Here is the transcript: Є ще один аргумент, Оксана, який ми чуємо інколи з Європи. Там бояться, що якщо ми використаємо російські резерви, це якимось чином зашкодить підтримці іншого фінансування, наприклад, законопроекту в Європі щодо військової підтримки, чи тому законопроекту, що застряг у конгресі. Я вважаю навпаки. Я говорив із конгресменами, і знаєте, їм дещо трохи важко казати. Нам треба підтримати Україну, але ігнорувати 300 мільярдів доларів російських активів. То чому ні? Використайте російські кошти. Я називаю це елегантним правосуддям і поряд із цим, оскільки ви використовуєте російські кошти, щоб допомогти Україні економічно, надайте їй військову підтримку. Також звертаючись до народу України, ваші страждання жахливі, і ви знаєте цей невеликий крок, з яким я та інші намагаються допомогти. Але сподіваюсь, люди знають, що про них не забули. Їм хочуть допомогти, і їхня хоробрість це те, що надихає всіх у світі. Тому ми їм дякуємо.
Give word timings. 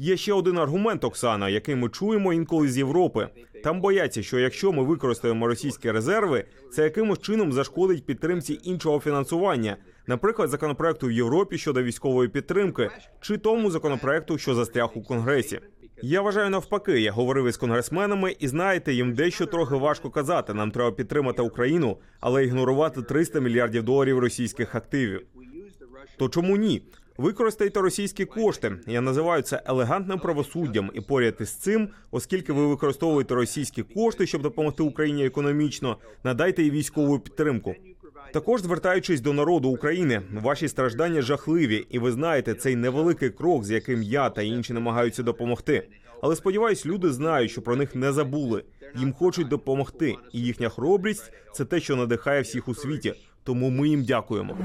Є 0.00 0.16
ще 0.16 0.32
один 0.32 0.58
аргумент, 0.58 1.04
Оксана, 1.04 1.48
який 1.48 1.74
ми 1.74 1.88
чуємо 1.88 2.32
інколи 2.32 2.68
з 2.68 2.78
Європи. 2.78 3.28
Там 3.64 3.80
бояться, 3.80 4.22
що 4.22 4.38
якщо 4.38 4.72
ми 4.72 4.82
використаємо 4.82 5.46
російські 5.46 5.90
резерви, 5.90 6.44
це 6.72 6.84
якимось 6.84 7.18
чином 7.18 7.52
зашкодить 7.52 8.06
підтримці 8.06 8.60
іншого 8.62 9.00
фінансування, 9.00 9.76
наприклад, 10.06 10.50
законопроекту 10.50 11.06
в 11.06 11.12
Європі 11.12 11.58
щодо 11.58 11.82
військової 11.82 12.28
підтримки, 12.28 12.90
чи 13.20 13.38
тому 13.38 13.70
законопроекту, 13.70 14.38
що 14.38 14.54
застряг 14.54 14.90
у 14.94 15.02
конгресі. 15.02 15.60
Я 16.02 16.20
вважаю 16.20 16.50
навпаки. 16.50 17.00
Я 17.00 17.12
говорив 17.12 17.46
із 17.46 17.56
конгресменами, 17.56 18.36
і 18.38 18.48
знаєте, 18.48 18.92
їм 18.92 19.14
дещо 19.14 19.46
трохи 19.46 19.74
важко 19.74 20.10
казати. 20.10 20.54
Нам 20.54 20.70
треба 20.70 20.92
підтримати 20.92 21.42
Україну, 21.42 21.96
але 22.20 22.44
ігнорувати 22.44 23.02
300 23.02 23.40
мільярдів 23.40 23.82
доларів 23.82 24.18
російських 24.18 24.74
активів. 24.74 25.26
То 26.16 26.28
чому 26.28 26.56
ні? 26.56 26.82
Використайте 27.18 27.80
російські 27.80 28.24
кошти. 28.24 28.72
Я 28.86 29.00
називаю 29.00 29.42
це 29.42 29.62
елегантним 29.66 30.18
правосуддям 30.18 30.90
і 30.94 31.00
поряд 31.00 31.34
із 31.40 31.50
цим, 31.50 31.88
оскільки 32.10 32.52
ви 32.52 32.66
використовуєте 32.66 33.34
російські 33.34 33.82
кошти, 33.82 34.26
щоб 34.26 34.42
допомогти 34.42 34.82
Україні 34.82 35.26
економічно, 35.26 35.96
надайте 36.24 36.62
їй 36.62 36.70
військову 36.70 37.18
підтримку. 37.18 37.74
Також 38.32 38.62
звертаючись 38.62 39.20
до 39.20 39.32
народу 39.32 39.68
України, 39.68 40.22
ваші 40.42 40.68
страждання 40.68 41.22
жахливі, 41.22 41.86
і 41.90 41.98
ви 41.98 42.12
знаєте 42.12 42.54
цей 42.54 42.76
невеликий 42.76 43.30
крок, 43.30 43.64
з 43.64 43.70
яким 43.70 44.02
я 44.02 44.30
та 44.30 44.42
інші 44.42 44.72
намагаються 44.72 45.22
допомогти. 45.22 45.88
Але 46.22 46.36
сподіваюсь, 46.36 46.86
люди 46.86 47.12
знають, 47.12 47.50
що 47.50 47.62
про 47.62 47.76
них 47.76 47.94
не 47.94 48.12
забули. 48.12 48.64
Їм 48.96 49.12
хочуть 49.12 49.48
допомогти, 49.48 50.14
і 50.32 50.40
їхня 50.40 50.68
хоробрість 50.68 51.32
це 51.52 51.64
те, 51.64 51.80
що 51.80 51.96
надихає 51.96 52.42
всіх 52.42 52.68
у 52.68 52.74
світі. 52.74 53.14
Тому 53.44 53.70
ми 53.70 53.88
їм 53.88 54.04
дякуємо. 54.04 54.58